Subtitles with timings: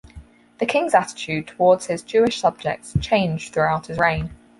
[0.57, 4.31] The King's attitude towards his Jewish subjects changed throughout his reign.